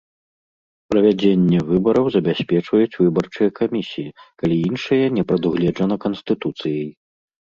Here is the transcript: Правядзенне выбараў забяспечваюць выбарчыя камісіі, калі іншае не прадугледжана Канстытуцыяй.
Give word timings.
Правядзенне 0.91 1.57
выбараў 1.71 2.07
забяспечваюць 2.15 2.95
выбарчыя 3.01 3.49
камісіі, 3.59 4.09
калі 4.45 4.55
іншае 4.71 5.03
не 5.19 5.23
прадугледжана 5.33 5.95
Канстытуцыяй. 6.07 6.89